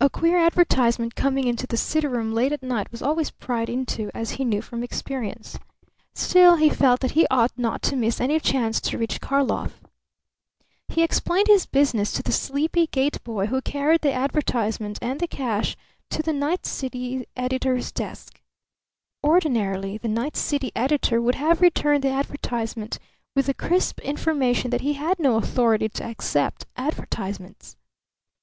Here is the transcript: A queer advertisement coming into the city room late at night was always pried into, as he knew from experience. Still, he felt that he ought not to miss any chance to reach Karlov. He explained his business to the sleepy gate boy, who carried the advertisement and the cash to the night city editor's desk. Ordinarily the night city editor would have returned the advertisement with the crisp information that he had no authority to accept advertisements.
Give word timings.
A 0.00 0.08
queer 0.08 0.38
advertisement 0.38 1.16
coming 1.16 1.46
into 1.46 1.66
the 1.66 1.76
city 1.76 2.06
room 2.06 2.32
late 2.34 2.50
at 2.50 2.62
night 2.62 2.90
was 2.90 3.02
always 3.02 3.30
pried 3.30 3.68
into, 3.68 4.10
as 4.14 4.30
he 4.40 4.44
knew 4.46 4.62
from 4.62 4.82
experience. 4.82 5.58
Still, 6.14 6.56
he 6.56 6.70
felt 6.70 7.00
that 7.00 7.10
he 7.10 7.26
ought 7.30 7.52
not 7.58 7.82
to 7.82 7.94
miss 7.94 8.22
any 8.22 8.40
chance 8.40 8.80
to 8.80 8.96
reach 8.96 9.20
Karlov. 9.20 9.78
He 10.88 11.02
explained 11.02 11.48
his 11.48 11.66
business 11.66 12.10
to 12.12 12.22
the 12.22 12.32
sleepy 12.32 12.86
gate 12.86 13.22
boy, 13.22 13.48
who 13.48 13.60
carried 13.60 14.00
the 14.00 14.14
advertisement 14.14 14.98
and 15.02 15.20
the 15.20 15.28
cash 15.28 15.76
to 16.08 16.22
the 16.22 16.32
night 16.32 16.64
city 16.64 17.26
editor's 17.36 17.92
desk. 17.92 18.40
Ordinarily 19.22 19.98
the 19.98 20.08
night 20.08 20.38
city 20.38 20.72
editor 20.74 21.20
would 21.20 21.34
have 21.34 21.60
returned 21.60 22.02
the 22.04 22.08
advertisement 22.08 22.98
with 23.36 23.44
the 23.44 23.52
crisp 23.52 24.00
information 24.00 24.70
that 24.70 24.80
he 24.80 24.94
had 24.94 25.18
no 25.18 25.36
authority 25.36 25.90
to 25.90 26.04
accept 26.04 26.64
advertisements. 26.78 27.76